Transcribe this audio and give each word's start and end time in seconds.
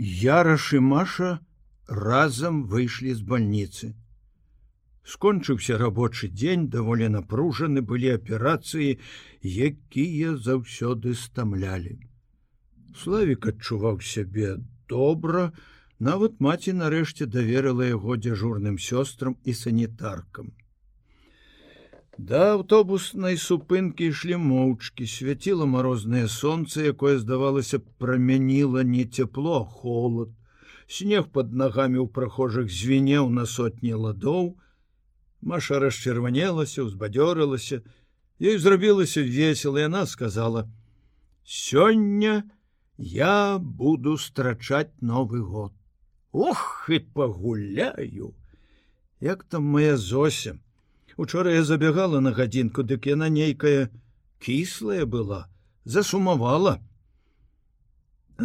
Яраш 0.00 0.72
і 0.72 0.78
Маша 0.80 1.30
разам 1.86 2.60
выйшлі 2.64 3.12
з 3.12 3.20
бальніцы. 3.20 3.88
Скончыўся 5.04 5.76
рабочы 5.76 6.30
дзень, 6.32 6.68
даволі 6.72 7.10
напружаны 7.12 7.82
былі 7.84 8.14
аперацыі, 8.16 8.96
якія 9.44 10.38
заўсёды 10.46 11.12
стамлялі. 11.12 11.98
Славік 12.96 13.52
адчуваў 13.52 14.00
сябе 14.00 14.56
добра, 14.88 15.52
нават 15.98 16.40
маці 16.40 16.72
нарэшце 16.80 17.28
даверыла 17.28 17.92
яго 17.92 18.16
дзяжурным 18.16 18.80
сёстрам 18.80 19.36
і 19.44 19.52
санітаркам. 19.52 20.56
Да 22.28 22.40
аўтобуснай 22.52 23.38
супынкі 23.40 24.10
ішлі 24.12 24.36
моўчкі, 24.46 25.06
свяціла 25.08 25.64
марознае 25.74 26.26
сонца, 26.28 26.82
якое 26.84 27.16
здавалася 27.22 27.80
прамяніла 28.02 28.82
не 28.84 29.06
цяпло, 29.06 29.64
холод. 29.64 30.34
Снег 30.84 31.30
под 31.32 31.54
нагамі 31.56 32.02
ў 32.04 32.12
прахожых 32.12 32.68
звінеў 32.68 33.32
на 33.32 33.46
сотні 33.46 33.94
ладоў, 33.96 34.52
Маша 35.40 35.80
расчырванелася, 35.80 36.84
узбадзёрылася, 36.84 37.80
Ёй 38.40 38.56
зрабілася 38.58 39.24
весела, 39.24 39.80
яна 39.80 40.04
сказала: 40.06 40.68
«Сёння 41.44 42.44
я 42.96 43.58
буду 43.58 44.18
страчаць 44.18 44.92
новы 45.00 45.40
год. 45.40 45.72
Ох 46.32 46.88
і 46.88 46.98
пагуляю! 46.98 48.34
Як 49.20 49.44
там 49.44 49.64
моя 49.64 49.96
зося. 49.96 50.58
Учора 51.20 51.52
я 51.52 51.64
забегала 51.64 52.20
на 52.24 52.30
гадзінку, 52.32 52.80
дык 52.80 53.04
яна 53.04 53.26
нейкая 53.28 53.92
кіслая 54.40 55.04
была, 55.04 55.40
засумавала. 55.84 56.80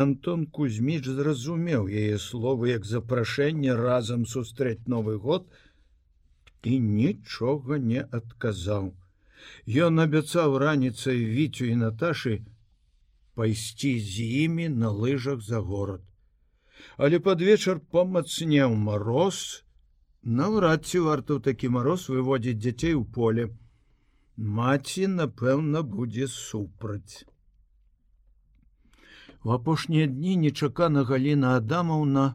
Антон 0.05 0.43
Кузьміч 0.57 1.07
зразумеў 1.07 1.87
яе 1.87 2.19
словы 2.19 2.73
як 2.73 2.83
запрашэнне 2.83 3.77
разам 3.79 4.27
сустрэць 4.27 4.91
новы 4.91 5.15
год, 5.15 5.47
і 6.67 6.75
нічога 6.83 7.79
не 7.79 8.03
адказаў. 8.03 8.91
Ён 9.87 10.03
абяцаў 10.03 10.59
раніцай 10.59 11.23
віцю 11.23 11.71
і 11.71 11.79
Наташы 11.79 12.43
пайсці 13.39 13.93
з 14.03 14.27
імі 14.43 14.67
на 14.83 14.91
лыжах 14.91 15.39
за 15.39 15.63
горад. 15.63 16.03
Але 16.97 17.23
пад 17.23 17.39
вечар 17.39 17.79
памацнеў 17.79 18.75
мароз, 18.75 19.63
наўрад 20.25 20.85
ці 20.89 20.99
варта 21.05 21.37
ў 21.37 21.41
такі 21.47 21.69
мароз 21.77 22.09
выводзіць 22.09 22.57
дзяцей 22.61 22.97
у 22.97 23.05
поле. 23.05 23.49
Маці, 24.37 25.05
напэўна, 25.19 25.81
будзе 25.81 26.27
супраць. 26.27 27.25
У 29.45 29.53
апошнія 29.53 30.07
дні 30.09 30.35
нечакана 30.47 31.05
Гліна 31.05 31.55
Адамаўна 31.61 32.25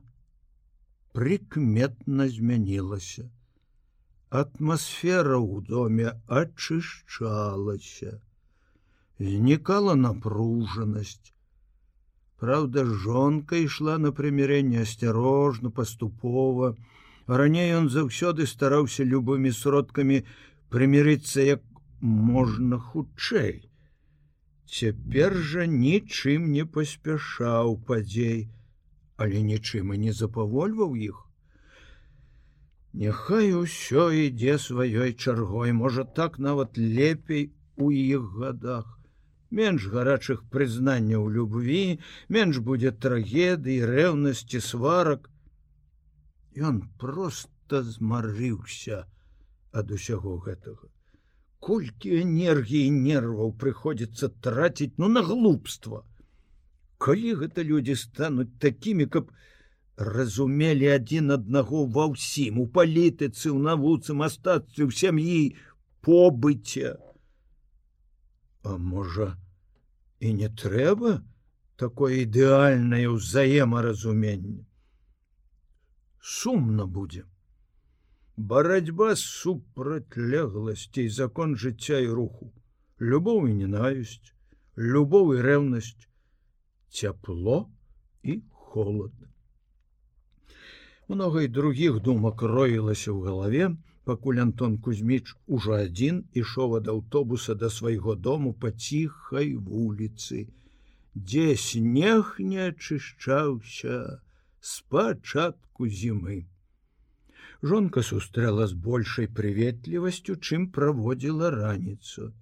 прыкметна 1.12 2.30
змянілася 2.30 3.26
атмасфера 4.30 5.38
ў 5.42 5.66
доме 5.66 6.12
ачышчалася 6.40 8.12
знікала 9.18 9.94
напружанасць 9.98 11.34
Праўда 12.40 12.84
жонка 13.04 13.58
ішла 13.60 13.98
на 14.02 14.12
прымірэнне 14.18 14.84
асцярожна 14.86 15.72
паступова 15.78 16.70
раней 17.30 17.72
ён 17.78 17.88
заўсёды 17.94 18.46
стараўся 18.50 19.06
любымі 19.14 19.52
сродкамі 19.62 20.22
прымірыцца 20.74 21.46
як 21.46 21.64
можна 22.00 22.78
хутчэй 22.90 23.56
цяпер 24.78 25.36
жа 25.54 25.66
нічым 25.78 26.52
не 26.58 26.68
паспяшаў 26.76 27.74
падзей 27.90 28.46
але 29.16 29.42
нічым 29.54 29.94
і 29.94 30.04
не 30.06 30.12
запавольваў 30.22 30.96
іх 31.08 31.26
Няхай 32.92 33.52
усё 33.54 34.10
ідзе 34.10 34.58
сваёй 34.58 35.12
чаргой, 35.14 35.72
можа 35.72 36.04
так 36.04 36.38
нават 36.38 36.78
лепей 36.78 37.52
у 37.76 37.90
іх 37.94 38.32
годах. 38.38 38.98
Менш 39.50 39.86
гарачых 39.92 40.42
прызнанняў 40.50 41.28
любві, 41.30 42.00
менш 42.28 42.58
будзе 42.58 42.90
трагедыі, 42.90 43.86
рэўнасці 43.86 44.58
сварак. 44.58 45.30
Ён 46.56 46.82
просто 46.98 47.82
змарыўся 47.82 49.06
ад 49.72 49.90
усяго 49.90 50.38
гэтага. 50.46 50.88
Колькі 51.60 52.16
энергіі 52.22 52.90
нерваў 52.90 53.52
прыходзіцца 53.52 54.32
траціць 54.42 54.96
ну 54.98 55.08
на 55.08 55.22
глупства. 55.22 56.02
Калі 56.98 57.34
гэта 57.44 57.62
людзі 57.62 57.94
стануць 57.96 58.50
такімі, 58.58 59.06
каб 59.06 59.30
разумелі 60.00 60.88
адзін 60.96 61.36
аднаго 61.36 61.84
ва 61.84 62.08
ўсім 62.12 62.60
у 62.62 62.66
палітыцы 62.66 63.52
ў 63.52 63.58
навуцы 63.68 64.16
мастацтве 64.16 64.88
ў 64.88 64.92
сям'і 64.96 65.40
побыце 66.00 66.96
А 68.64 68.76
можа 68.76 69.36
і 70.24 70.32
не 70.40 70.48
трэба 70.62 71.20
такое 71.76 72.24
ідэальнае 72.24 73.04
ўзаемаразуменне 73.12 74.64
сумна 76.20 76.86
будзе 76.86 77.24
барацьба 78.36 79.14
супрацьлегласцей 79.16 81.08
закон 81.08 81.56
жыцця 81.56 82.00
і 82.00 82.08
руху. 82.08 82.52
Любоў 83.00 83.48
і 83.48 83.54
ненавісць 83.56 84.32
любоў 84.80 85.34
і 85.36 85.40
рэўнасць 85.44 86.08
цяпло 86.88 87.68
і 88.22 88.40
холодна 88.50 89.26
много 91.08 91.40
і 91.40 91.48
других 91.48 91.98
думак 92.00 92.42
роілася 92.42 93.10
ў 93.12 93.18
галаве 93.26 93.64
пакуль 94.08 94.40
антон 94.40 94.78
кузьміч 94.78 95.34
ужо 95.46 95.74
адзін 95.76 96.22
ішоў 96.32 96.78
ад 96.78 96.88
аўтобуса 96.88 97.58
да 97.58 97.68
свайго 97.68 98.14
дому 98.14 98.54
па 98.54 98.70
ціхай 98.70 99.52
вуліцы 99.58 100.46
дзе 101.14 101.56
снег 101.58 102.36
не 102.38 102.70
ачышчаўся 102.70 104.22
спачатку 104.60 105.88
зімы 105.88 106.38
жонка 107.62 108.02
сустрэла 108.02 108.66
з 108.66 108.76
большай 108.88 109.28
прыветлівасцю 109.40 110.36
чым 110.36 110.68
праводзіла 110.76 111.50
раніцу 111.56 112.32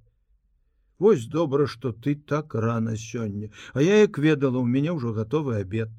Вось 0.98 1.26
добра 1.26 1.66
что 1.66 1.92
ты 1.92 2.14
так 2.16 2.54
рано 2.54 2.96
сёння 2.96 3.50
а 3.72 3.82
я 3.82 4.00
як 4.00 4.18
ведала 4.18 4.58
у 4.58 4.66
мяне 4.66 4.90
ўжо 4.92 5.12
готовы 5.12 5.56
обед. 5.60 5.90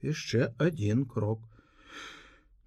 Яшчэ 0.00 0.54
один 0.58 1.04
крок 1.04 1.44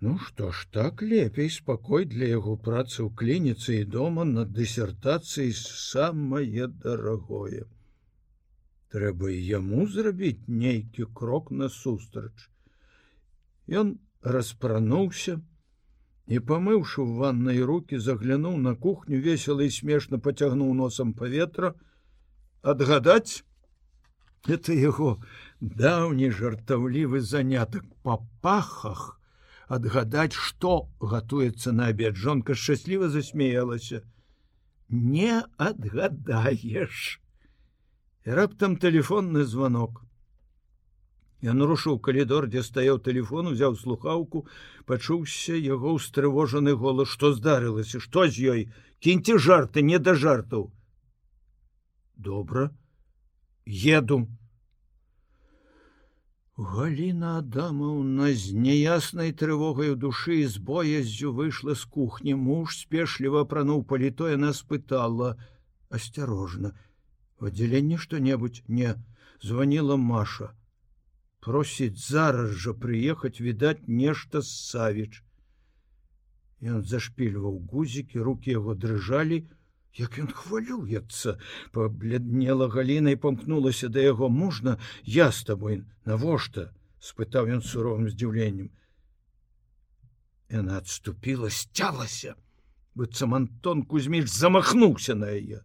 Ну 0.02 0.18
што 0.18 0.52
ж 0.52 0.68
так 0.72 1.02
лепей 1.02 1.50
спакой 1.50 2.06
для 2.06 2.30
яго 2.30 2.56
працы 2.70 3.02
ў 3.02 3.10
клініцы 3.18 3.82
і 3.82 3.90
дома 3.96 4.24
над 4.26 4.54
дысертацыяй 4.54 5.52
самае 5.58 6.70
дарагое. 6.86 7.66
Трэба 8.94 9.30
і 9.34 9.38
яму 9.50 9.86
зрабіць 9.98 10.50
нейкі 10.64 11.06
крок 11.20 11.52
насустрач. 11.52 12.51
Ён 13.72 13.94
распрануўся 14.22 15.40
і 16.28 16.40
памыўшы 16.50 17.06
в 17.06 17.22
ваннай 17.22 17.62
руки 17.64 18.00
заглянуў 18.00 18.58
на 18.66 18.76
кухню 18.76 19.22
весела 19.24 19.64
і 19.64 19.72
смешна 19.72 20.20
поцягнуў 20.20 20.74
носам 20.76 21.14
паветра, 21.14 21.74
адгадаць 22.62 23.44
это 24.48 24.76
яго 24.76 25.16
даўні 25.62 26.30
жартаўлівы 26.36 27.22
занятак 27.22 27.88
па 28.04 28.20
пахах, 28.42 29.22
адгадаць 29.68 30.36
что 30.36 30.90
гатуецца 31.00 31.72
на 31.72 31.88
обед 31.96 32.16
жонка 32.16 32.56
шчасліва 32.56 33.09
засмеялася 33.09 34.03
не 34.92 35.44
адгадаеш 35.58 37.22
раптам 38.26 38.76
телефонны 38.76 39.44
звонок 39.46 40.02
я 41.41 41.53
нарушыў 41.57 41.97
калідор 42.06 42.47
дзе 42.47 42.61
стаяў 42.66 42.99
телефон 43.05 43.49
узяў 43.52 43.78
слухаўку 43.78 44.46
пачуўся 44.85 45.58
яго 45.58 45.93
устрывожаны 45.97 46.76
голас. 46.76 47.09
Что 47.09 47.34
здарылася? 47.34 47.99
Что 47.99 48.28
з 48.28 48.38
ёй? 48.53 48.61
Кіньце 48.99 49.40
жарты 49.40 49.82
не 49.82 49.97
да 49.97 50.14
жартаў! 50.14 50.70
Добра. 52.16 52.70
Еду 53.66 54.28
Галіна 56.58 57.38
Адамаўна 57.41 58.29
з 58.37 58.53
няяснай 58.53 59.34
трывогай 59.34 59.90
у 59.90 59.96
душы 59.97 60.46
з 60.46 60.61
бояззю 60.61 61.34
выйшла 61.34 61.73
з 61.73 61.85
кухні. 61.90 62.35
Муж 62.37 62.78
спешліва 62.78 63.41
апрануў 63.47 63.82
палітое 63.82 64.37
нас 64.37 64.61
пытала 64.61 65.34
асцярожна 65.90 66.78
в 67.40 67.49
аддзяленне 67.49 67.97
што-небудзь? 67.97 68.61
Не 68.67 68.94
звонила 69.41 69.97
Маша 69.97 70.53
просіць 71.46 71.97
зараз 72.08 72.53
жа 72.66 72.73
прыехаць 72.85 73.38
відаць 73.47 73.82
нешта 73.88 74.41
з 74.41 74.52
савіч 74.70 75.14
Ён 76.61 76.84
зашпільваў 76.85 77.55
гузікі 77.72 78.22
руки 78.26 78.53
яго 78.53 78.78
дрыжалі 78.78 79.41
і 79.41 79.61
як 79.97 80.17
ён 80.20 80.29
хвалюецца 80.32 81.35
пабледнела 81.76 82.67
галінай 82.72 83.17
памкнулася 83.20 83.90
да 83.90 84.03
яго 84.05 84.29
можна 84.29 84.78
я 85.03 85.32
з 85.32 85.43
табой 85.49 85.82
навошта 86.05 86.70
спытаў 87.03 87.52
ён 87.58 87.66
суровым 87.66 88.08
здзіўленнем 88.14 88.70
яна 90.55 90.79
отступила 90.84 91.49
сцялася 91.49 92.35
быццам 92.96 93.35
антон 93.35 93.84
кузьміч 93.84 94.32
замахнуўся 94.32 95.16
на 95.16 95.34
яе 95.35 95.59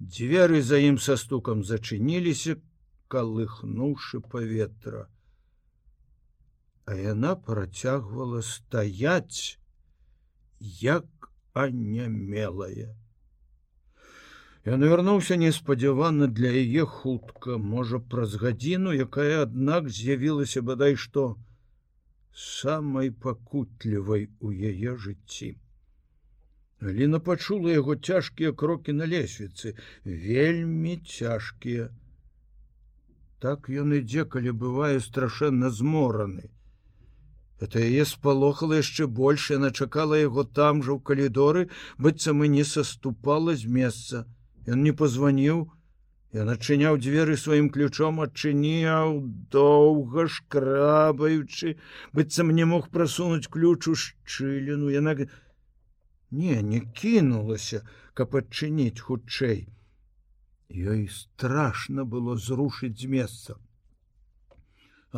дзверы 0.00 0.62
за 0.62 0.80
ім 0.80 0.96
са 0.98 1.20
стукам 1.20 1.64
зачыніліся 1.64 2.56
калыхнуўшы 3.14 4.20
паветра 4.34 5.06
а 6.84 6.98
яна 7.00 7.32
працягвала 7.48 8.42
стаять 8.50 9.40
як 10.82 11.32
анямелая 11.54 12.92
Ён 14.64 14.84
вярнуўся 14.88 15.36
неспадзявана 15.36 16.26
для 16.36 16.50
яе 16.58 16.84
хутка, 16.88 17.56
можа 17.72 17.98
праз 18.12 18.36
гадзіну, 18.40 18.94
якая 18.96 19.42
аднак 19.42 19.90
з'явілася 19.96 20.62
бадай 20.68 20.96
што 21.02 21.24
самай 22.44 23.10
пакутлівай 23.26 24.24
у 24.40 24.52
яе 24.52 24.96
жыцці. 25.02 25.50
Ліна 27.00 27.20
пачула 27.26 27.76
яго 27.76 27.96
цяжкія 27.96 28.54
крокі 28.62 28.96
на 28.96 29.04
лесвіцы, 29.12 29.76
вельмі 30.04 30.96
цяжкія. 30.96 31.90
Так 33.44 33.68
ён 33.68 33.92
ідзе, 33.92 34.24
калі 34.24 34.56
бывае 34.60 35.00
страшэнна 35.04 35.68
змораны. 35.68 36.48
Это 37.60 37.82
яе 37.84 38.04
спалохала 38.08 38.80
яшчэ 38.80 39.04
больш, 39.18 39.50
яна 39.52 39.68
чакала 39.68 40.16
яго 40.16 40.44
там 40.58 40.80
жа 40.80 40.96
ў 40.96 41.00
калідоры, 41.04 41.68
быццам 42.00 42.40
і 42.46 42.48
не 42.56 42.64
саступала 42.64 43.52
з 43.52 43.68
месца. 43.68 44.24
Ён 44.64 44.80
не 44.88 44.96
позвоніў, 44.96 45.68
Я 46.34 46.42
начыняў 46.46 46.96
дзверы 46.98 47.36
сваім 47.38 47.66
ключом 47.74 48.16
адчыніў 48.22 49.12
доўга 49.54 50.24
шкрабаючы, 50.36 51.76
быццам 52.10 52.50
не 52.56 52.64
мог 52.70 52.88
прасунуць 52.96 53.46
ключ 53.56 53.86
у 53.92 53.94
шчыліну, 53.94 54.90
яна 54.90 55.14
не 56.40 56.56
не 56.72 56.80
кінулася, 56.98 57.84
каб 58.18 58.34
адчыніць 58.40 58.98
хутчэй. 58.98 59.68
Ёй 60.74 61.06
страшно 61.06 62.04
было 62.04 62.34
зрушыць 62.36 62.98
з 63.00 63.06
месца. 63.10 63.54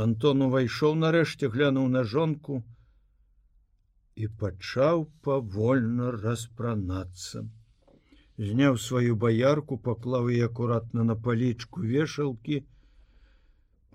Антон 0.05 0.43
увайшоў 0.47 0.97
нарэшце 1.03 1.49
глянуў 1.55 1.87
на 1.93 2.03
жонку 2.05 2.59
і 4.21 4.29
пачаў 4.43 5.07
павольна 5.29 6.11
распранацца. 6.17 7.47
Зняў 8.51 8.77
сваю 8.89 9.17
баярку 9.17 9.81
паклаў 9.89 10.29
і 10.37 10.43
акуратна 10.49 11.09
на 11.13 11.17
палічку 11.29 11.89
вешалкі 11.95 12.61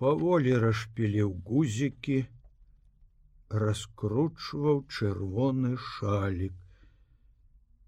паволі 0.02 0.58
расшпіліў 0.66 1.32
гузікі 1.46 2.20
раскручваў 3.64 4.84
чырвоны 4.90 5.74
шалік. 5.94 6.58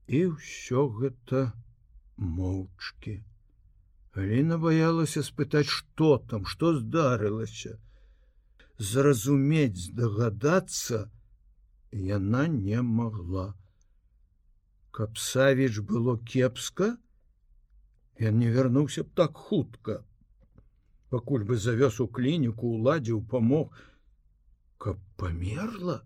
І 0.07 0.27
ўсё 0.39 0.89
гэта 1.03 1.47
моўчкі 2.39 3.21
Гліна 4.15 4.59
баялася 4.63 5.23
спытаць 5.27 5.71
што 5.77 6.11
там 6.33 6.47
што 6.47 6.73
здарылася 6.79 7.75
зразумець 8.79 9.79
здагадацца 9.87 11.11
яна 12.11 12.47
не 12.49 12.83
могла. 12.83 13.47
Каб 14.91 15.19
савіч 15.19 15.79
было 15.91 16.17
кепска 16.33 16.95
ён 18.31 18.39
не 18.39 18.51
вярнуўся 18.55 19.03
б 19.03 19.11
так 19.21 19.37
хутка 19.37 20.03
пакуль 21.11 21.45
бы 21.47 21.57
завёз 21.63 22.01
у 22.03 22.07
клініку 22.07 22.71
уладзіў 22.79 23.23
памог 23.31 23.75
каб 24.79 24.99
памерла 25.23 26.03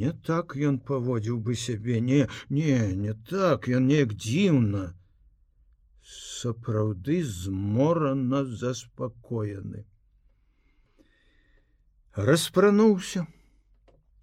не 0.00 0.12
так 0.28 0.56
ён 0.68 0.78
паводзіў 0.90 1.38
бы 1.48 1.56
сябе 1.62 2.00
не 2.00 2.22
не 2.48 2.78
не 3.04 3.14
так 3.30 3.68
ён 3.68 3.86
неяк 3.92 4.16
дзіўна 4.16 4.84
сапраўды 6.14 7.22
зморана 7.24 8.44
заспакоены. 8.44 9.86
Распрануўся 12.16 13.26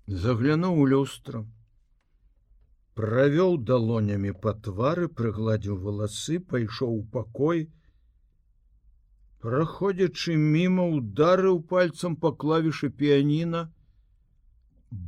заглянуў 0.07 0.80
у 0.83 0.88
люстрам 0.94 1.51
правёў 3.00 3.56
далонямі 3.69 4.33
па 4.45 4.53
твары 4.65 5.07
прыгладзіў 5.19 5.77
валасы 5.85 6.39
пайшоў 6.53 6.97
у 6.97 7.03
пакой. 7.15 7.63
Праходзячы 9.44 10.36
мімо 10.41 10.86
ударыў 10.97 11.57
пальцам 11.71 12.15
па 12.25 12.31
клавішы 12.44 12.89
піяніна. 13.01 13.63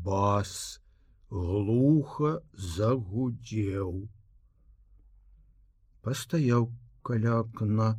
Бас 0.07 0.51
глуха 1.29 2.33
загудзеў 2.73 3.93
пастаяў 6.05 6.69
каля 7.09 7.39
акна 7.41 7.89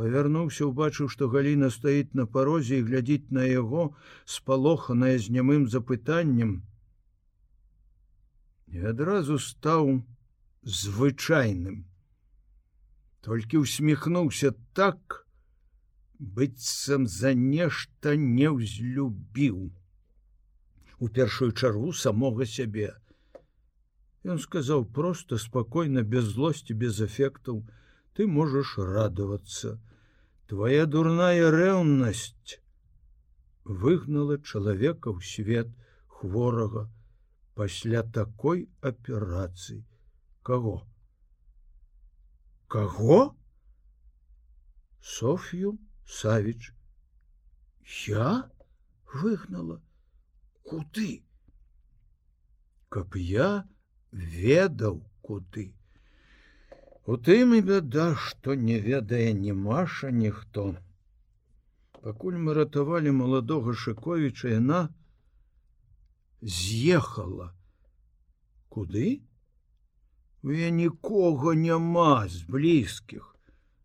павярнуўся 0.00 0.64
убачыў 0.70 1.12
што 1.14 1.28
галіна 1.36 1.68
стаіць 1.76 2.16
на 2.20 2.24
парозе 2.38 2.80
і 2.80 2.86
глядзіць 2.88 3.36
на 3.38 3.44
яго 3.50 3.90
спалоханая 4.38 5.16
з 5.26 5.36
нямым 5.36 5.68
запытаннем 5.76 6.58
і 8.72 8.86
адразу 8.94 9.38
стаў 9.38 10.00
звычайным. 10.62 11.84
Толькі 13.20 13.60
усміхнуўся 13.64 14.52
так, 14.72 15.26
быццам 16.18 17.06
за 17.06 17.34
нешта 17.34 18.16
не 18.16 18.48
ўзлюбіў. 18.48 19.70
У 21.00 21.08
першую 21.08 21.52
чаргу 21.52 21.92
самога 21.92 22.46
сябе. 22.46 22.94
Ён 24.24 24.38
сказаў 24.38 24.84
просто 24.84 25.38
спакойна, 25.38 26.02
без 26.02 26.24
злости, 26.36 26.72
без 26.72 27.00
эфектаў, 27.00 27.62
ты 28.14 28.26
можаш 28.26 28.76
радавацца. 28.78 29.78
Твая 30.46 30.84
дурная 30.86 31.50
рэўнасць 31.50 32.58
выгнала 33.64 34.36
чалавека 34.42 35.14
ў 35.14 35.22
свет 35.24 35.70
хворага, 36.08 36.90
пасля 37.54 38.02
такой 38.02 38.68
аперацыі 38.80 39.84
кого? 40.42 40.86
Кого? 42.68 43.36
Софью 45.00 45.78
савіч 46.06 46.72
я 48.06 48.50
выгнала? 49.14 49.80
Куды? 50.62 51.24
Каб 52.88 53.16
я 53.16 53.68
ведаў 54.12 55.00
куды. 55.22 55.70
У 57.06 57.16
тым 57.16 57.56
і 57.58 57.60
бяда 57.72 58.12
што 58.28 58.54
не 58.54 58.78
ведае 58.78 59.32
ні 59.34 59.56
маша 59.64 60.10
ніхто 60.10 60.70
пакуль 62.02 62.36
мы 62.44 62.54
ратавалі 62.56 63.12
маладога 63.16 63.74
шыковіча 63.76 64.52
яна 64.56 64.80
з'ехала. 66.40 67.52
Куды? 68.68 69.20
Я 70.42 70.70
нікога 70.70 71.54
няма 71.54 72.28
з 72.28 72.46
блізкіх. 72.48 73.26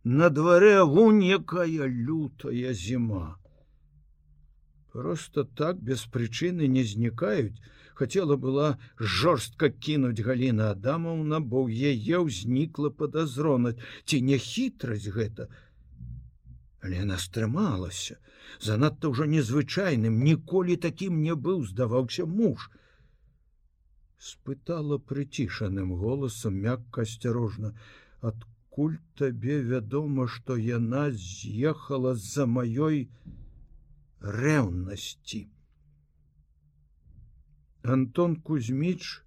На 0.04 0.30
дварэ 0.30 0.86
вунь 0.88 1.20
якая 1.24 1.90
лютая 1.90 2.74
зіма 2.74 3.36
просто 4.96 5.44
так 5.44 5.80
без 5.84 6.06
прычыны 6.08 6.68
не 6.72 6.84
знікаюць 6.88 7.60
хотела 7.96 8.36
была 8.36 8.68
жорстка 9.00 9.70
кінуть 9.70 10.20
галіна 10.28 10.72
адамаўна 10.76 11.40
бо 11.44 11.64
ў 11.68 11.92
яе 11.92 12.24
ўзнікла 12.28 12.92
подазронаць 13.02 13.80
ці 14.08 14.22
не 14.30 14.40
хітрасць 14.46 15.12
гэта. 15.18 15.48
Але 16.80 17.04
она 17.04 17.20
стрымалася 17.26 18.20
занадта 18.68 19.12
ўжо 19.12 19.28
незвычайным 19.36 20.20
ніколі 20.24 20.80
такім 20.88 21.20
не 21.28 21.36
быў 21.48 21.64
здаваўся 21.68 22.28
муж. 22.40 22.72
Спытала 24.32 25.00
прыцішаным 25.12 25.96
голасам 26.04 26.60
мякка 26.68 27.08
асцярожна 27.08 27.76
адкуль 28.32 29.00
табе 29.20 29.60
вядома 29.72 30.28
што 30.36 30.60
яна 30.68 31.10
з'ехала 31.12 32.16
з-за 32.20 32.48
маёй 32.60 33.08
рэўнасці 34.22 35.42
Антон 37.84 38.36
кузьміч 38.50 39.22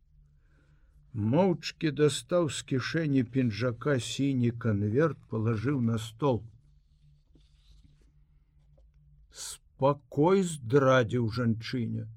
моўчкі 1.15 1.91
дастаў 2.03 2.49
з 2.51 2.63
кішэні 2.71 3.23
пінжака 3.35 3.99
сіні 4.11 4.51
канверт 4.51 5.19
палажыў 5.31 5.81
на 5.81 5.99
стол. 5.99 6.43
Спакой 9.31 10.43
здрадзіў 10.43 11.29
жанчыне 11.41 12.09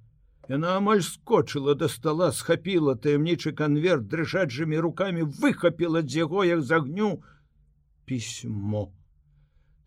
яна 0.51 0.72
амаль 0.78 1.01
скочыла 1.06 1.75
да 1.82 1.88
стола 1.92 2.32
схапіла 2.38 2.96
таямнічы 3.04 3.54
конверт 3.60 4.08
дрыжаджымі 4.13 4.82
руками 4.86 5.24
выхапіла 5.24 6.01
з 6.01 6.18
яго 6.24 6.44
як 6.44 6.62
з 6.62 6.72
агню 6.80 7.12
пісьмо 8.06 8.84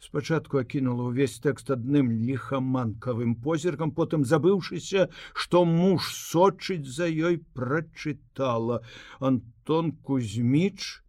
спачатку 0.04 0.61
акінула 0.61 1.08
ўвесь 1.11 1.38
тэкст 1.44 1.73
адным 1.75 2.11
ліхаманкавым 2.28 3.32
позіркам 3.46 3.94
потым 4.00 4.26
забыўшыся 4.32 5.08
што 5.32 5.64
муж 5.64 6.11
сочыць 6.12 6.84
за 6.99 7.08
ёй 7.08 7.40
прачытала 7.56 8.82
антон 9.30 9.92
кузьміч 10.04 11.00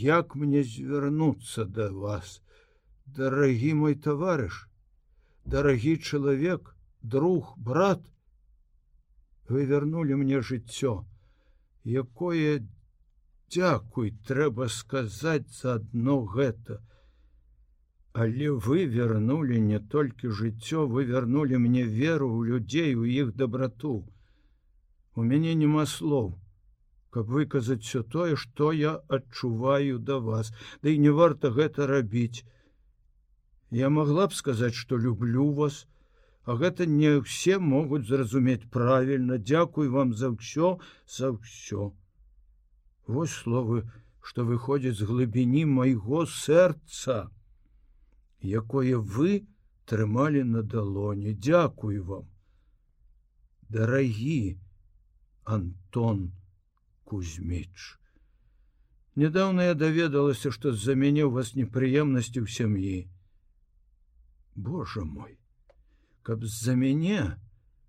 як 0.00 0.34
мне 0.40 0.62
звярнуцца 0.62 1.64
да 1.64 1.90
вас? 1.92 2.40
Дарагі 3.06 3.74
мой 3.74 3.94
таварыш 3.94 4.66
дарагі 5.44 5.96
чалавек 5.98 6.74
друг 7.02 7.54
брат 7.56 8.00
вы 9.48 9.64
вярнули 9.66 10.14
мне 10.14 10.40
жыццё 10.40 10.92
якое 11.84 12.62
дзякуй 13.50 14.12
трэба 14.28 14.68
сказаць 14.68 15.50
заадно 15.62 16.20
гэта 16.36 16.78
але 18.12 18.50
вы 18.66 18.86
вярнули 18.86 19.58
не 19.58 19.78
толькі 19.78 20.34
жыццё 20.40 20.86
вы 20.86 21.04
вярнули 21.04 21.56
мне 21.56 21.84
веру 21.84 22.30
ў 22.30 22.46
людзей 22.50 22.94
у 22.94 23.04
іх 23.04 23.34
дабрату. 23.36 24.06
У 25.14 25.22
мяне 25.22 25.54
няма 25.54 25.86
слоў 25.86 26.38
каб 27.10 27.26
выказаць 27.26 27.82
все 27.82 28.02
тое 28.02 28.36
што 28.36 28.70
я 28.72 28.92
адчуваю 29.08 29.98
да 29.98 30.18
вас. 30.18 30.52
Да 30.82 30.90
і 30.90 30.98
не 30.98 31.10
варта 31.10 31.50
гэта 31.50 31.86
рабіць. 31.86 32.44
Я 33.70 33.90
могла 33.90 34.26
б 34.26 34.34
сказаць 34.34 34.74
што 34.74 34.96
люблю 34.96 35.50
вас 35.52 35.86
а 36.44 36.56
гэта 36.56 36.86
не 36.86 37.10
ўсе 37.20 37.58
могуць 37.58 38.06
зразумець 38.06 38.70
правільна. 38.70 39.38
Дзякуй 39.38 39.88
вам 39.88 40.14
за 40.14 40.30
ўсё 40.34 40.78
за 41.06 41.30
ўсё. 41.34 41.92
Вось 43.06 43.34
словы, 43.34 43.84
што 44.22 44.46
выходзіць 44.48 44.98
з 44.98 45.06
глыбіні 45.10 45.64
майго 45.66 46.24
сэрца, 46.26 47.30
якое 48.42 48.96
вы 48.98 49.46
трымалі 49.84 50.44
на 50.44 50.62
далоне, 50.62 51.32
Дякуй 51.32 51.98
вам. 52.00 52.26
Дарагі 53.68 54.58
Антон 55.44 56.32
Кузьміч. 57.04 57.98
Нядаўна 59.16 59.64
я 59.64 59.74
даведалася, 59.74 60.50
што 60.50 60.72
з-за 60.72 60.94
мяне 60.94 61.26
ў 61.26 61.30
вас 61.34 61.54
непрыемнасці 61.58 62.40
ў 62.40 62.46
сям'і. 62.46 63.10
Божа 64.54 65.04
мой, 65.04 65.38
каб 66.22 66.46
з-за 66.46 66.74
мяне 66.78 67.36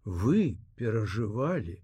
вы 0.06 0.58
перажывалі, 0.76 1.78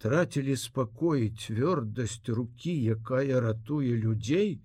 тратили 0.00 0.56
спакой 0.56 1.28
цвёрдасць 1.36 2.24
руки 2.32 2.72
якая 2.72 3.40
ратуе 3.44 3.96
людзей 4.00 4.60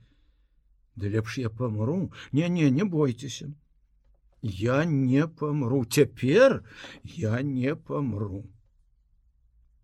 да 0.96 1.08
лепш 1.08 1.38
я 1.38 1.50
помру. 1.50 2.12
Не 2.32 2.50
не 2.50 2.70
не 2.72 2.84
бойтеся 2.84 3.54
я 4.42 4.86
не 4.86 5.28
помру. 5.28 5.86
Цяпер 5.86 6.64
я 7.04 7.42
не 7.42 7.76
помру. 7.76 8.46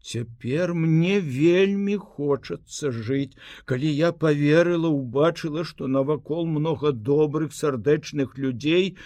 Цяпер 0.01 0.73
мне 0.73 1.19
вельмі 1.19 1.95
хочацца 1.97 2.89
жыць, 2.91 3.37
калі 3.65 3.89
я 3.93 4.11
поверыла, 4.11 4.89
убачыла, 4.89 5.63
што 5.63 5.87
навакол 5.87 6.47
много 6.47 6.91
добрых 6.91 7.53
сардэчных 7.53 8.37
людзей 8.37 8.97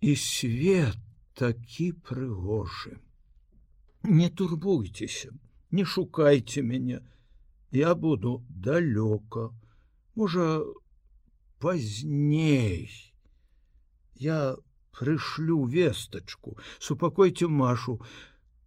і 0.00 0.14
свет 0.14 0.98
такі 1.34 1.92
прыгожы 2.06 2.98
не 4.02 4.28
турбуйтеся 4.30 5.30
не 5.70 5.84
шукайте 5.84 6.62
мяне 6.62 7.00
я 7.70 7.94
буду 7.94 8.44
далёка 8.48 9.50
можа 10.14 10.62
пазней 11.58 12.90
я 14.14 14.56
прышлю 14.92 15.64
вестачку 15.66 16.58
супакойте 16.78 17.46
машу. 17.46 18.00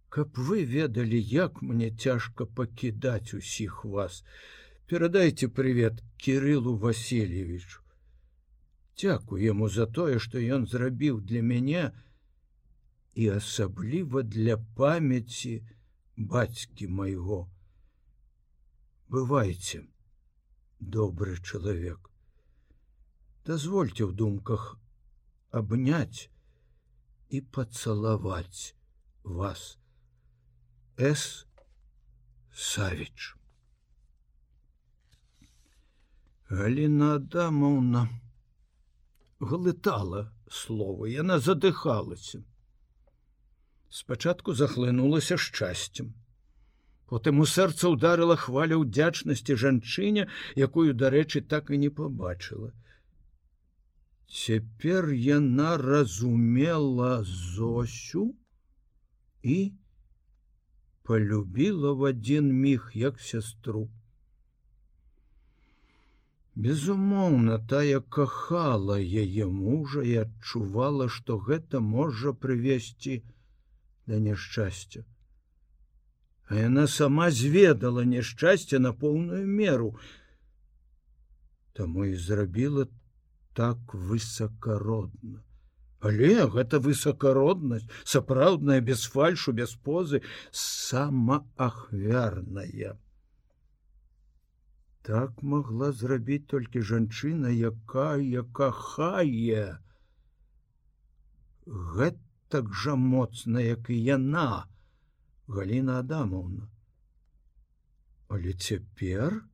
Каб 0.08 0.36
вы 0.36 0.64
ведалі 0.64 1.20
як 1.20 1.62
мне 1.62 1.90
цяжка 1.90 2.44
пакідаць 2.44 3.32
усіх 3.32 3.84
вас. 3.84 4.24
Перадайте 4.86 5.48
привет 5.48 6.02
кириллу 6.18 6.76
васильевичу. 6.76 7.80
Дякую 9.00 9.42
яму 9.42 9.68
за 9.68 9.86
тое 9.86 10.18
што 10.18 10.36
ён 10.36 10.66
зрабіў 10.68 11.22
для 11.24 11.40
мяне 11.40 11.84
і 13.14 13.28
асабліва 13.38 14.22
для 14.22 14.58
памяці 14.76 15.64
бацькі 16.16 16.92
майго. 17.00 17.48
Бывайце, 19.08 19.84
добры 20.78 21.40
чалавек. 21.40 22.11
Дазвольце 23.48 24.06
ў 24.06 24.12
думках 24.14 24.76
абняць 25.50 26.30
і 27.28 27.40
пацалаваць 27.56 28.74
вас. 29.24 29.78
С 30.98 31.46
Савіч. 32.52 33.34
Галіна 36.52 37.16
Адамаўна 37.18 38.06
глытала 39.40 40.28
словы, 40.62 41.10
яна 41.16 41.40
задыхалася 41.40 42.44
спачатку 43.92 44.54
захлынулася 44.54 45.36
шчасцем. 45.36 46.14
Потым 47.06 47.40
у 47.44 47.46
сэрца 47.46 47.90
ударыла 47.92 48.38
хваля 48.40 48.78
ўдзячнасці 48.80 49.56
жанчыне, 49.62 50.28
якую, 50.56 50.96
дарэчы, 50.96 51.44
так 51.44 51.68
і 51.68 51.76
не 51.76 51.90
побачыла. 51.92 52.72
Цяпер 54.32 55.10
яна 55.12 55.76
разумела 55.76 57.22
зосю 57.22 58.34
і 59.42 59.72
полюбіла 61.02 61.92
в 61.92 62.04
адзін 62.04 62.48
міг 62.52 62.90
як 62.94 63.20
сястру. 63.20 63.90
Безумоўна, 66.54 67.58
тая 67.74 68.00
кахала 68.00 68.96
яе 68.96 69.50
мужа 69.58 70.00
і 70.00 70.16
адчувала, 70.24 71.10
што 71.12 71.36
гэта 71.36 71.84
можа 71.84 72.32
прывесці, 72.32 73.20
да 74.06 74.16
няшчасця. 74.16 75.04
А 76.48 76.56
яна 76.56 76.86
сама 76.88 77.30
зведала 77.30 78.08
няшчасце 78.08 78.80
на 78.80 78.96
поўную 78.96 79.44
меру. 79.46 79.92
Таму 81.76 82.08
і 82.08 82.16
зрабіла 82.16 82.88
так 83.54 83.94
высокородна. 83.94 85.42
Але 86.02 86.50
гэта 86.50 86.82
высокороднасць, 86.82 87.86
сапраўдная 88.04 88.80
без 88.80 89.04
фальшу, 89.06 89.52
без 89.52 89.74
позы, 89.74 90.22
самаахвярная. 90.50 92.98
Так 95.02 95.42
могла 95.42 95.92
зрабіць 95.92 96.46
толькі 96.50 96.82
жанчына, 96.82 97.48
якая 97.50 98.42
кахае. 98.58 99.78
Гэта 101.66 102.18
так 102.52 102.74
жа 102.74 102.94
моцна, 103.00 103.60
як 103.64 103.90
і 103.90 103.96
яна, 104.04 104.66
Гліна 105.48 105.98
Адамаўна. 106.02 106.68
Але 108.28 108.52
цяпер 108.52 109.44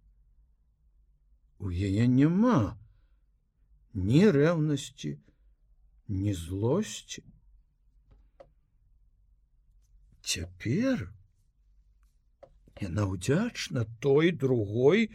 у 1.59 1.71
яе 1.71 2.09
няма 2.09 2.77
ні 3.95 4.23
рэўнасці, 4.31 5.17
ні 6.09 6.35
злосці. 6.35 7.23
Цяпер 10.21 11.09
яна 12.83 13.09
ўдзячна 13.13 13.85
той 14.05 14.31
другой 14.45 15.09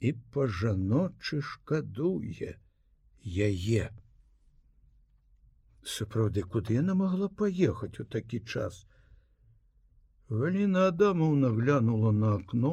і 0.00 0.12
па-жаночы 0.34 1.40
шкадуе 1.52 2.56
яе 3.24 3.88
сапраўды 5.94 6.44
куды 6.54 6.76
яна 6.80 6.96
могла 7.00 7.28
паехаць 7.42 7.96
у 8.00 8.04
такі 8.16 8.40
час 8.54 8.84
Галіна 10.30 10.86
адамаўна 10.92 11.50
глянула 11.56 12.12
на 12.16 12.34
акно 12.38 12.72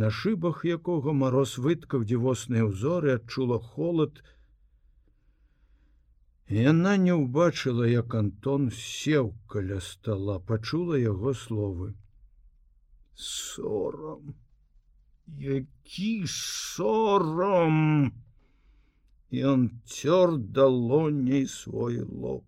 на 0.00 0.10
шыбах 0.20 0.64
якога 0.76 1.12
мароз 1.24 1.58
выткаў 1.66 2.08
дзівосныя 2.08 2.64
ўзоры 2.70 3.14
адчула 3.18 3.58
холод 3.74 4.24
яна 6.54 6.96
не 7.04 7.14
ўбачыла 7.20 7.86
як 7.90 8.14
антон 8.14 8.70
сеў 8.70 9.32
каля 9.54 9.80
стола 9.80 10.38
пачула 10.38 10.98
яго 11.04 11.34
словы. 11.34 11.94
Сорам! 13.14 14.34
Які 15.26 16.24
сорам! 16.28 18.12
Ён 19.32 19.70
цёр 19.84 20.36
далоней 20.38 21.46
свой 21.46 22.00
лоб. 22.00 22.44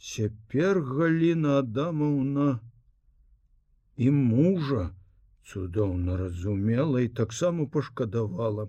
Цяпер 0.00 0.82
Гліна 0.82 1.58
Адамаўна 1.58 2.60
і 3.96 4.10
мужа 4.10 4.90
цудоўна 5.46 6.16
разумела 6.16 7.00
і 7.00 7.08
таксама 7.08 7.66
пашкадавала. 7.66 8.68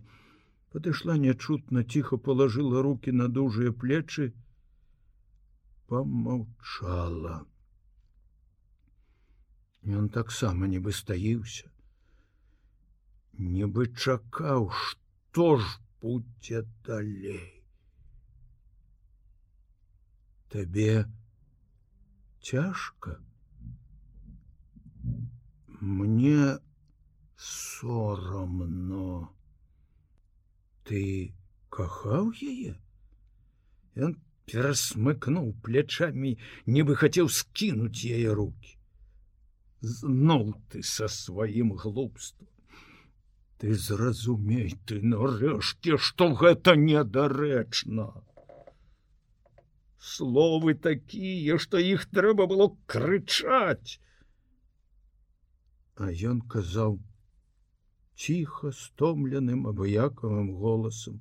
Падышла 0.72 1.18
нячутна 1.18 1.84
ціха 1.84 2.18
положила 2.18 2.82
руки 2.82 3.12
на 3.12 3.28
дужыя 3.28 3.72
плечы, 3.72 4.34
помаўчала. 5.88 7.46
Ён 9.88 10.10
таксама 10.12 10.68
нібы 10.68 10.94
стаіўся. 10.94 11.72
Нібы 13.40 13.88
чакаў, 13.96 14.70
што 14.84 15.58
ж 15.58 15.80
будзе 16.02 16.66
далей. 16.86 17.64
Табе 20.52 21.08
цяжка. 22.42 23.18
Мне 25.80 26.60
сорамно. 27.38 29.30
Ты 30.84 31.34
кахаў 31.70 32.34
яе? 32.42 32.74
Ён 33.98 34.18
перасмыкнуў 34.50 35.54
плячамі, 35.64 36.38
нібы 36.66 36.96
хацеў 37.02 37.30
скінуць 37.30 38.06
яе 38.08 38.34
руки. 38.34 38.78
Зноў 39.82 40.56
ты 40.72 40.82
са 40.82 41.08
сваім 41.08 41.74
глупством. 41.78 42.48
Ты 43.58 43.74
зразумей 43.74 44.74
ты 44.86 45.02
нарэшце, 45.02 45.98
што 45.98 46.30
гэта 46.34 46.76
недарэчна. 46.78 48.08
Словы 49.98 50.74
такія, 50.74 51.58
што 51.58 51.82
іх 51.82 52.06
трэба 52.14 52.46
было 52.46 52.70
крычаць. 52.86 54.00
А 55.98 56.14
ён 56.14 56.42
казаў 56.46 57.00
ціха 58.17 58.73
стомленым 58.73 59.67
абыякавым 59.67 60.53
голасам. 60.57 61.21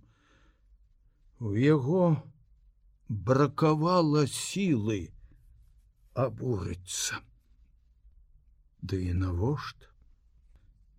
У 1.39 1.53
яго 1.57 2.21
бракавала 3.09 4.27
сілы 4.27 5.09
абурыцца. 6.13 7.21
Ды 8.81 8.99
і 9.09 9.13
навошта? 9.13 9.89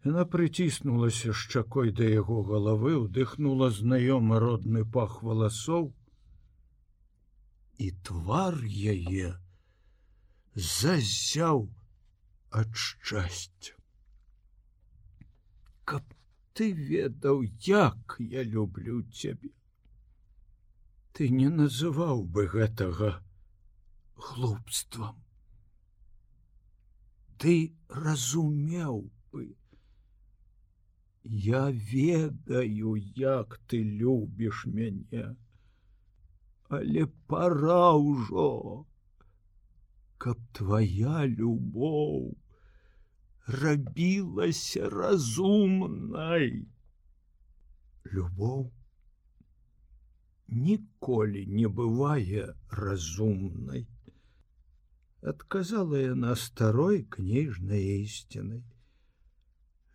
Яна 0.05 0.25
прыціснулася 0.27 1.33
шчакой 1.33 1.93
да 1.95 2.07
яго 2.11 2.43
галавы, 2.43 2.97
удыхнула 2.99 3.71
знаёмы 3.71 4.41
родны 4.43 4.83
пах 4.97 5.23
валасоў, 5.23 5.93
і 7.79 7.91
твар 8.09 8.59
яе 8.67 9.31
зазяў 10.55 11.69
ад 12.51 12.75
шчасця. 12.75 13.76
Каб 15.92 16.14
ты 16.54 16.68
ведаў, 16.74 17.44
як 17.68 18.18
я 18.20 18.44
люблю 18.44 19.02
цябе. 19.22 19.52
Ты 21.14 21.30
не 21.40 21.50
называў 21.60 22.24
бы 22.38 22.46
гэтага 22.54 23.12
глупствам. 24.28 25.16
Ты 27.38 27.56
разумеў 27.90 29.02
бы. 29.32 29.48
Я 31.24 31.66
ведаю, 31.72 32.96
як 33.26 33.60
ты 33.68 33.84
любіш 33.84 34.66
мяне 34.80 35.28
але 36.70 37.06
пора 37.32 37.96
ўжо 37.96 38.86
каб 40.24 40.40
твоя 40.58 41.24
любоў 41.26 42.36
рабілася 43.48 44.90
разумнай 44.92 46.50
любоў 48.12 48.66
ніколі 50.48 51.46
не 51.60 51.68
бывае 51.68 52.44
разумнай 52.82 53.86
адказала 55.34 56.02
яна 56.04 56.36
старой 56.36 57.04
кніжнай 57.16 57.88
ісцінай 58.04 58.64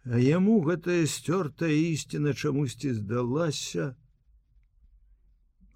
а 0.05 0.19
яму 0.19 0.59
гэтая 0.65 1.05
сцёртая 1.07 1.73
ісціна 1.73 2.33
чамусьці 2.33 2.97
здалася 2.97 3.93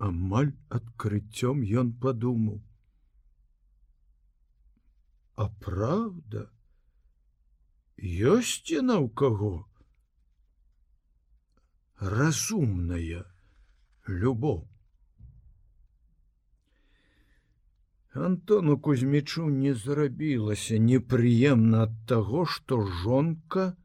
амаль 0.09 0.53
адкрыццём 0.81 1.65
ён 1.85 1.93
падумаў 2.01 2.61
а 5.37 5.49
правда 5.61 6.49
ёсць 8.05 8.71
яна 8.71 8.97
ў 9.01 9.09
каго 9.17 9.67
разумная 12.01 13.25
любоў 14.07 14.67
Антону 18.17 18.79
кузьмічу 18.81 19.47
не 19.53 19.75
зрабілася 19.75 20.79
непрыемна 20.81 21.83
ад 21.87 21.97
таго, 22.09 22.47
што 22.49 22.81
жонка 23.03 23.77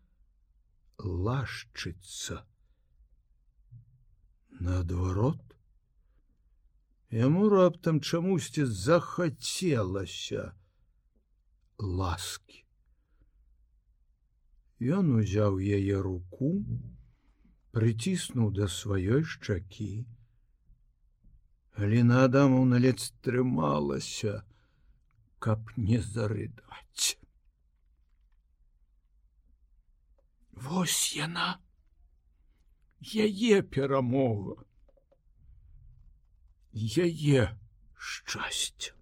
лашчыцца. 1.03 2.37
Наадварот, 4.61 5.51
Яму 7.11 7.49
раптам 7.49 7.99
чамусьці 7.99 8.65
захацелася 8.65 10.53
ласки. 11.77 12.60
Ён 14.81 15.09
узяў 15.13 15.59
яе 15.61 15.97
руку, 16.01 16.47
прыціснуў 17.69 18.47
да 18.57 18.65
сваёй 18.65 19.21
шчакі. 19.21 20.05
Гліна 21.77 22.23
Адамаўна 22.25 22.79
ледь 22.81 23.03
стрымалася, 23.03 24.41
каб 25.37 25.69
не 25.77 25.99
зарыдаць. 26.01 27.21
Вось 30.65 31.13
яна, 31.13 31.61
яе 33.05 33.61
перамога 33.61 34.65
яе 36.73 37.45
шчасце. 37.97 38.95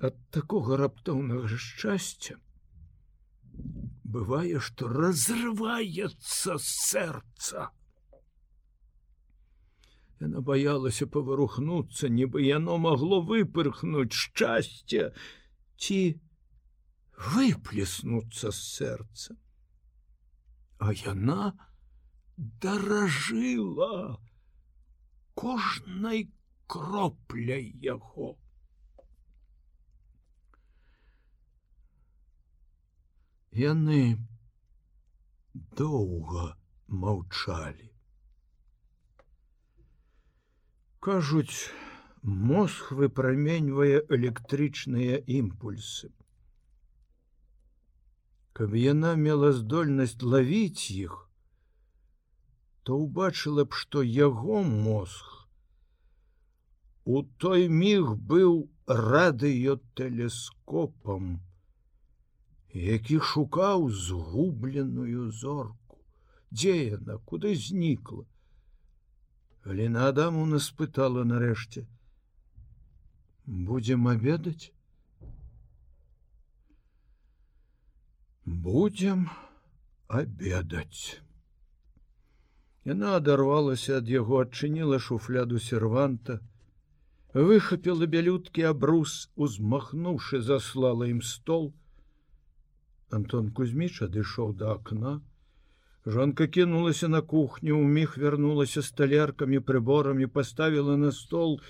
Ад 0.00 0.16
такога 0.38 0.80
раптоўнага 0.80 1.60
шчасця 1.66 2.38
бывае, 4.04 4.60
што 4.60 4.88
разрываецца 4.88 6.58
сэрца. 6.58 7.70
Яна 10.22 10.42
баялася 10.48 11.08
паварухнуцца, 11.10 12.08
нібы 12.08 12.44
яно 12.46 12.76
магло 12.78 13.18
выпырхнуць 13.30 14.14
шчасце 14.14 15.10
ці 15.82 15.98
выплеснуцца 17.32 18.52
з 18.52 18.60
сэрца. 18.76 19.36
А 20.78 20.92
яна 20.92 21.52
даражыла, 22.36 24.20
кожнай 25.34 26.30
кропляй 26.66 27.66
яго. 27.82 28.38
Яны 33.52 34.16
доўга 35.76 36.56
маўчалі. 36.88 37.92
Кажуць, 41.00 41.68
мозг 42.22 42.92
выпраменьвае 42.96 44.00
электрычныя 44.16 45.20
імпульсы. 45.26 46.08
Каб 48.56 48.72
яна 48.72 49.20
мела 49.20 49.52
здольнасць 49.52 50.22
лавіць 50.22 50.88
іх, 50.96 51.28
то 52.82 52.96
ўбачыла 53.04 53.68
б, 53.68 53.76
што 53.84 54.00
яго 54.00 54.64
мозг 54.64 55.44
у 57.04 57.22
той 57.44 57.68
міг 57.68 58.16
быў 58.32 58.68
радыётэлескопам, 58.86 61.42
які 62.74 63.20
шукаў 63.20 63.90
згубленую 63.90 65.30
зорку, 65.30 65.98
дзе 66.50 66.96
яна 66.96 67.18
куды 67.28 67.54
знікла. 67.56 68.24
Гліна 69.64 70.08
адаму 70.08 70.46
наспытала 70.46 71.24
нарэшце: 71.24 71.84
будзем 73.46 74.08
абедаць, 74.08 74.72
будем 78.44 79.28
абедаць. 80.08 81.20
Яна 82.84 83.14
адарвалася 83.16 84.00
ад 84.02 84.08
яго, 84.10 84.40
адчыніла 84.42 84.98
шуфляду 84.98 85.60
серванта, 85.60 86.40
выхапіла 87.34 88.08
бялюткі 88.10 88.66
абрус, 88.72 89.30
узмахнуўшы 89.36 90.42
заслала 90.42 91.06
ім 91.06 91.22
стол. 91.22 91.70
Антон 93.12 93.52
Кузьміч 93.52 94.02
адышоў 94.08 94.56
да 94.56 94.72
акна, 94.78 95.20
Жонка 96.06 96.46
кінулася 96.46 97.08
на 97.08 97.20
кухню, 97.22 97.78
у 97.78 97.84
міг 97.84 98.14
вярнулася 98.18 98.82
сталяркамі, 98.82 99.60
прыборамі, 99.60 100.26
паставіла 100.26 100.96
на 100.96 101.12
стол 101.12 101.60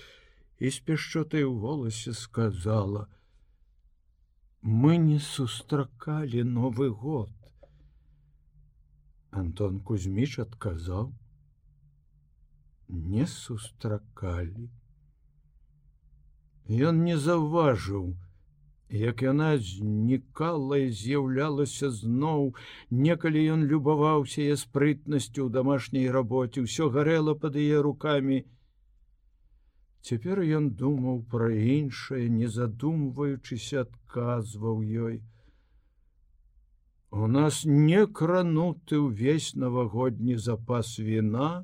і 0.59 0.69
з 0.69 0.79
пяшчотай 0.79 1.43
у 1.43 1.53
голасе 1.59 2.13
сказала: 2.13 3.07
«Мы 4.63 4.97
не 4.97 5.19
сустракалі 5.19 6.43
новы 6.43 6.89
год. 6.89 7.29
Антон 9.29 9.79
Кузьміч 9.79 10.39
адказаў: 10.39 11.13
«Не 12.87 13.27
сустракалі. 13.27 14.69
Ён 16.65 17.03
не 17.03 17.17
заўважыў, 17.17 18.15
як 18.89 19.21
яна 19.21 19.57
знікала 19.57 20.77
і 20.77 20.91
з'яўлялася 20.91 21.89
зноў, 21.91 22.55
некалі 22.91 23.43
ён 23.55 23.65
любаваўся 23.65 24.41
я 24.41 24.55
спрытнасцю 24.57 25.47
ў 25.47 25.49
дамашняй 25.49 26.09
рабоце, 26.11 26.65
ўсё 26.65 26.89
гарэла 26.89 27.33
пад 27.35 27.55
яе 27.55 27.81
руками. 27.81 28.45
Цяпер 30.03 30.43
ён 30.43 30.71
думаў 30.75 31.23
пра 31.31 31.49
іншае, 31.51 32.27
не 32.29 32.47
задумваючыся 32.47 33.87
адказваў 33.87 34.83
ёй. 34.83 35.21
У 37.13 37.27
нас 37.27 37.63
не 37.63 38.07
крануты 38.07 38.97
ўвесь 38.97 39.53
навагодні 39.53 40.35
запас 40.35 40.97
віна. 40.97 41.63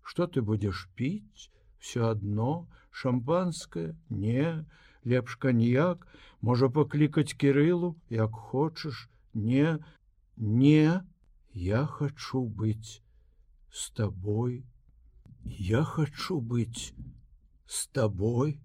Что 0.00 0.26
ты 0.26 0.40
будешь 0.40 0.88
піць? 0.96 1.52
Все 1.78 2.08
адно, 2.08 2.66
шампанское, 2.90 3.94
не, 4.08 4.64
лепш 5.04 5.36
каньяк, 5.36 6.06
можа 6.40 6.68
паклікаць 6.68 7.36
кірылу, 7.38 7.94
як 8.10 8.32
хочаш, 8.50 9.08
не, 9.34 9.78
не, 10.36 11.00
я 11.52 11.86
хочу 11.86 12.44
быць 12.44 13.02
с 13.70 13.90
тобой. 13.90 14.64
Я 15.44 15.84
хочу 15.84 16.40
быць 16.40 16.94
с 17.66 17.86
тобой, 17.86 18.58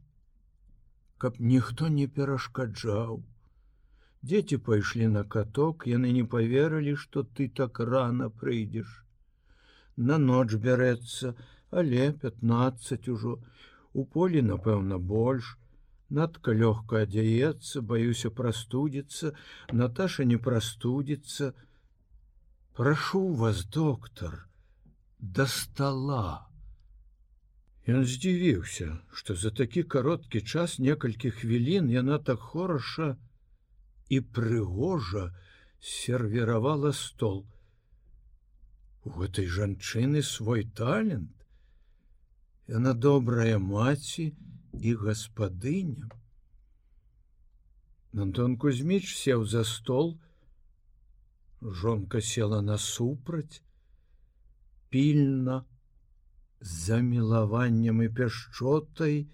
каб 1.17 1.39
ніхто 1.39 1.89
не 1.89 2.07
перашкаджаў. 2.07 3.19
Дзеці 4.21 4.57
пайшлі 4.63 5.07
на 5.11 5.23
каток, 5.23 5.85
яны 5.87 6.11
не 6.15 6.23
поверылі, 6.23 6.95
што 6.95 7.23
ты 7.23 7.47
так 7.59 7.79
рано 7.79 8.29
прыйдзеш. 8.29 8.89
На 9.95 10.17
ноч 10.17 10.55
бярэцца, 10.55 11.35
але 11.71 12.11
15 12.23 13.07
ужо. 13.15 13.39
У 13.93 14.05
полі, 14.05 14.41
напэўна, 14.41 14.99
больш. 14.99 15.57
Надка 16.09 16.53
лёгка 16.57 17.03
адзяецца, 17.05 17.81
баюся 17.85 18.31
прастудзіцца, 18.33 19.33
Наташа 19.71 20.25
не 20.25 20.37
прастудзіцца. 20.37 21.53
Прашу 22.73 23.21
вас, 23.41 23.63
доктор, 23.65 24.47
да 25.19 25.45
стола. 25.45 26.49
Ён 27.85 28.05
здзівіўся, 28.05 28.89
што 29.13 29.35
за 29.35 29.51
такі 29.51 29.83
кароткі 29.83 30.41
час 30.41 30.79
некалькі 30.79 31.29
хвілін 31.29 31.89
яна 31.93 32.17
так 32.17 32.39
хораша, 32.39 33.15
і 34.09 34.19
прыгожа 34.21 35.29
сервіравала 35.79 36.91
стол. 36.91 37.45
У 39.05 39.13
гэтай 39.13 39.45
жанчыны 39.45 40.21
свой 40.25 40.65
талент. 40.65 41.33
Яна 42.67 42.93
добрая 42.93 43.57
маці 43.59 44.33
і 44.81 44.95
гаспадыня. 45.03 46.09
Антон 48.13 48.57
Кузьміч 48.57 49.05
сеў 49.15 49.45
за 49.45 49.63
стол, 49.63 50.17
Жонка 51.61 52.21
села 52.21 52.61
насупраць, 52.61 53.61
пільна, 54.89 55.65
за 56.61 56.99
мілаваннем 56.99 58.01
і 58.03 58.09
пяшчотай 58.09 59.27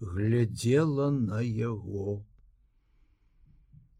глядзела 0.00 1.10
на 1.10 1.40
яго. 1.40 2.24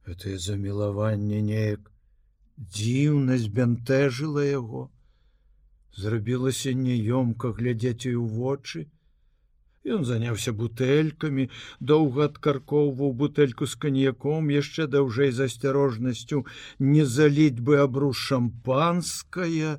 Гэтае 0.08 0.36
замілаванне 0.40 1.40
неяк 1.44 1.92
дзіўна 2.58 3.38
збянтэжыла 3.38 4.44
яго. 4.44 4.88
Зрабілася 5.96 6.72
няёмка 6.72 7.52
глядзець 7.52 8.08
і 8.08 8.14
ў 8.16 8.24
вочы 8.40 8.86
Ён 9.86 10.04
заняўся 10.04 10.52
бутэлькамі 10.52 11.48
доўга 11.80 12.24
адкаркоўваў 12.30 13.12
бутэльку 13.20 13.66
з 13.66 13.78
каньяком 13.84 14.50
яшчэ 14.50 14.86
даўжэй 14.94 15.30
з 15.30 15.46
асцярожнасцю. 15.50 16.44
Не 16.78 17.04
заліць 17.06 17.62
бы 17.62 17.78
абру 17.84 18.12
шампанская 18.12 19.78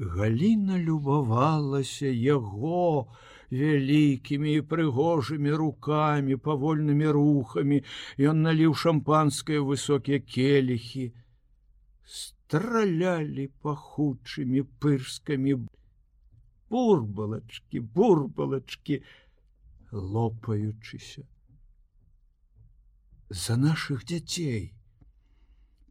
Галіна 0.00 0.78
любавалася 0.80 2.08
яго 2.08 3.12
вялікімі 3.50 4.54
і 4.58 4.66
прыгожымі 4.72 5.52
руками 5.62 6.36
павольнымі 6.36 7.10
рухами 7.16 7.82
ён 8.32 8.42
наліў 8.46 8.76
шампанское 8.82 9.58
высокія 9.70 10.22
келихі 10.34 11.10
стралялі 12.18 13.50
пахучымі 13.62 14.62
пырскамі 14.82 15.58
бурбалачки 16.70 17.80
бурбалачки 17.80 19.02
лопаючыся 19.92 21.26
за 23.28 23.56
наших 23.56 24.04
дзяцей 24.04 24.74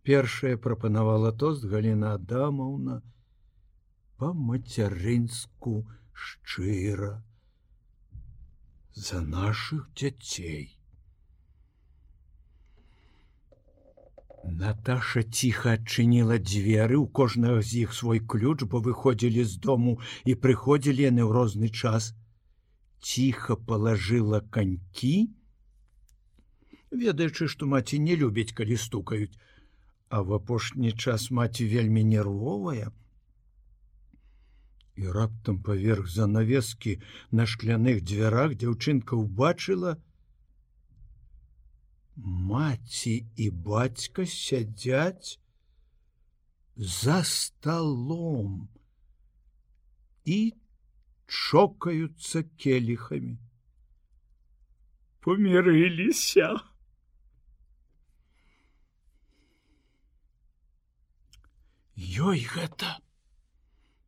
першая 0.03 0.57
прапанавала 0.57 1.31
тост 1.31 1.63
галина 1.63 2.13
адамаўна 2.13 3.01
по 4.17 4.33
мацярынску 4.33 5.87
шчыра. 6.13 7.23
За 8.93 9.21
наших 9.21 9.93
дзяцей. 9.93 10.78
Наташа 14.59 15.21
ціха 15.23 15.73
адчыніла 15.77 16.37
дзверы 16.43 16.97
у 16.99 17.07
кожнага 17.19 17.61
з 17.63 17.85
іх 17.87 17.93
свой 17.95 18.19
ключ, 18.19 18.67
бо 18.71 18.81
выходзілі 18.83 19.43
з 19.47 19.55
дому 19.65 19.93
і 20.27 20.35
прыходзілі 20.45 21.05
яны 21.05 21.23
ў 21.23 21.31
розны 21.37 21.69
час. 21.71 22.11
Ціха 22.99 23.55
палажыла 23.55 24.41
канькі, 24.57 25.31
ведаючы, 26.91 27.47
што 27.47 27.71
маці 27.71 27.99
не 28.03 28.19
любіць, 28.19 28.51
калі 28.51 28.75
стукаюць, 28.75 29.31
а 30.09 30.21
в 30.27 30.35
апошні 30.35 30.91
час 30.91 31.31
маці 31.31 31.69
вельмі 31.75 32.03
нервовая, 32.03 32.91
і 34.99 35.07
раптам 35.07 35.63
паверх 35.63 36.11
занавескі 36.11 36.99
на 37.31 37.47
шкляных 37.47 38.03
дзвярах 38.03 38.59
дзяўчынка 38.59 39.15
ўбачыла 39.15 39.95
маці 42.23 43.15
і 43.35 43.49
бацька 43.49 44.25
сядзяць 44.25 45.39
за 46.75 47.23
столом 47.23 48.69
і 50.25 50.39
чокаюцца 51.25 52.43
келихамі 52.63 53.35
помірыліся 55.25 56.49
ёй 61.99 62.47
гэта 62.55 62.95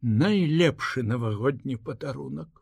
найлепшы 0.02 1.04
навагодні 1.04 1.76
падарунак. 1.76 2.61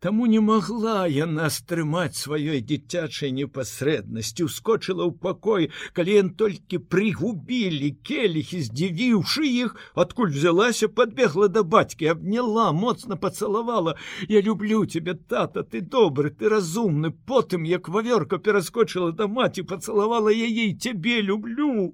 Таму 0.00 0.26
не 0.32 0.40
магла 0.40 1.04
яна 1.12 1.46
стрымаць 1.52 2.16
сваёй 2.16 2.62
дзіцячай 2.68 3.34
непасрэднасці, 3.38 4.46
ускочыла 4.48 5.04
ў 5.04 5.12
пакой, 5.26 5.68
калі 5.92 6.14
ён 6.20 6.30
толькі 6.40 6.80
прыгубілі 6.94 7.90
келихі, 8.08 8.62
здзівіўшы 8.64 9.44
іх, 9.44 9.76
адкуль 9.92 10.32
взялася, 10.32 10.88
подбегла 10.88 11.50
да 11.52 11.66
бацькі, 11.76 12.08
абняла, 12.16 12.72
моцна 12.72 13.20
пацалавала: 13.20 13.98
Я 14.24 14.40
люблю 14.40 14.86
тебе, 14.86 15.20
тата, 15.20 15.68
ты 15.68 15.84
добры, 15.84 16.30
ты 16.30 16.48
разумны, 16.48 17.12
потым, 17.12 17.68
як 17.68 17.92
вавёрка 17.92 18.38
пераскочыла 18.38 19.12
да 19.12 19.28
маці, 19.28 19.68
пацалавала 19.68 20.32
яе, 20.32 20.72
цябе 20.80 21.20
люблю. 21.20 21.92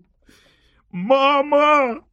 Мама! 0.92 2.05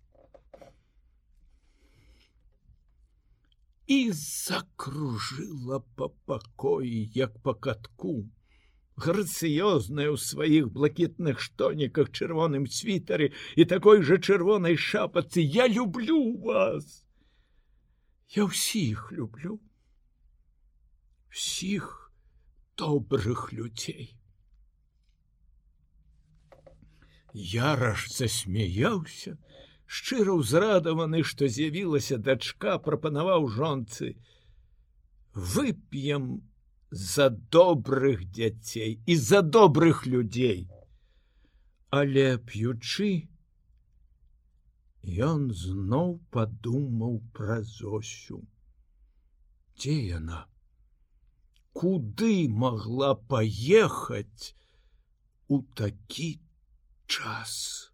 І 3.94 4.12
закружила 4.12 5.80
по 5.80 6.10
пакоі 6.10 7.12
як 7.14 7.40
по 7.44 7.54
катку. 7.54 8.30
Грацыёзная 8.98 10.10
ў 10.14 10.18
сваіх 10.22 10.70
блакітных 10.74 11.42
штоніках 11.42 12.10
чырвоным 12.10 12.66
світары 12.70 13.30
і 13.58 13.66
такой 13.70 14.02
жа 14.02 14.18
чырвонай 14.18 14.78
шапацы 14.78 15.46
я 15.46 15.68
люблю 15.70 16.38
вас! 16.42 17.06
Я 18.34 18.50
ўсіх 18.50 19.14
люблю. 19.14 19.62
Всіх 21.30 22.14
добрых 22.78 23.54
людзей 23.54 24.18
Яраш 27.34 28.10
засмяяўся, 28.14 29.38
шчыра 29.94 30.34
ўзрадаваны, 30.40 31.22
што 31.30 31.50
з'явілася 31.56 32.18
дачка, 32.18 32.80
прапанаваў 32.86 33.46
жонцы: 33.58 34.16
вып'ем 35.34 36.42
за 36.90 37.30
добрых 37.30 38.26
дзяцей 38.32 39.02
і 39.06 39.16
за 39.16 39.42
добрых 39.42 40.06
людзей. 40.06 40.66
Але 41.90 42.26
п'ючы, 42.42 43.30
ён 45.30 45.54
зноў 45.54 46.18
падумаў 46.34 47.22
пра 47.38 47.62
зосю. 47.62 48.42
Дзе 49.78 49.96
яна? 50.18 50.46
Куды 51.74 52.50
могла 52.50 53.14
паехаць 53.14 54.54
у 55.48 55.62
такі 55.78 56.30
час? 57.06 57.93